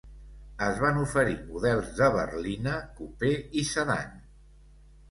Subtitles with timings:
[0.67, 4.19] Es van oferir models de berlina, coupé i sedan.